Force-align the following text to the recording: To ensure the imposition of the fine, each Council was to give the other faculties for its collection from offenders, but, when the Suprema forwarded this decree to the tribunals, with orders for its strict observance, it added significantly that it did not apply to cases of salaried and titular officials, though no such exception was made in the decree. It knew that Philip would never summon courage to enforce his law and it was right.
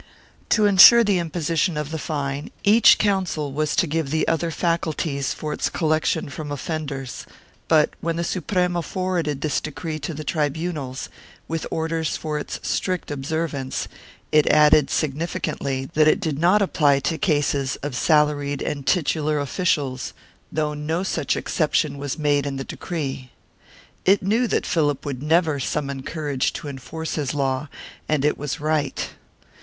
To 0.49 0.65
ensure 0.65 1.03
the 1.03 1.19
imposition 1.19 1.77
of 1.77 1.91
the 1.91 1.99
fine, 1.99 2.49
each 2.63 2.97
Council 2.97 3.53
was 3.53 3.75
to 3.75 3.85
give 3.85 4.09
the 4.09 4.27
other 4.27 4.49
faculties 4.49 5.31
for 5.31 5.53
its 5.53 5.69
collection 5.69 6.27
from 6.27 6.51
offenders, 6.51 7.27
but, 7.67 7.91
when 8.01 8.15
the 8.15 8.23
Suprema 8.23 8.81
forwarded 8.81 9.41
this 9.41 9.61
decree 9.61 9.99
to 9.99 10.15
the 10.15 10.23
tribunals, 10.23 11.09
with 11.47 11.67
orders 11.69 12.17
for 12.17 12.39
its 12.39 12.59
strict 12.67 13.11
observance, 13.11 13.87
it 14.31 14.47
added 14.47 14.89
significantly 14.89 15.85
that 15.93 16.07
it 16.07 16.19
did 16.19 16.39
not 16.39 16.63
apply 16.63 16.97
to 17.01 17.19
cases 17.19 17.75
of 17.83 17.95
salaried 17.95 18.63
and 18.63 18.87
titular 18.87 19.37
officials, 19.39 20.13
though 20.51 20.73
no 20.73 21.03
such 21.03 21.37
exception 21.37 21.99
was 21.99 22.17
made 22.17 22.47
in 22.47 22.55
the 22.55 22.63
decree. 22.63 23.29
It 24.03 24.23
knew 24.23 24.47
that 24.47 24.65
Philip 24.65 25.05
would 25.05 25.21
never 25.21 25.59
summon 25.59 26.01
courage 26.01 26.53
to 26.53 26.67
enforce 26.67 27.13
his 27.13 27.35
law 27.35 27.67
and 28.09 28.25
it 28.25 28.39
was 28.39 28.59
right. 28.59 29.09